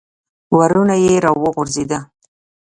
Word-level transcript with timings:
ورونه 0.57 0.95
یې 1.03 1.15
را 1.23 1.31
وغورځېده. 1.41 1.99